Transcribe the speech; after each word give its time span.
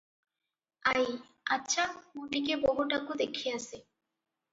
ଆଈ- 0.93 1.03
ଆଚ୍ଛା, 1.57 1.85
ମୁଁ 2.15 2.23
ଟିକିଏ 2.31 2.57
ବୋହୂଟାକୁ 2.63 3.19
ଦେଖି 3.21 3.55
ଆସେ। 3.59 3.79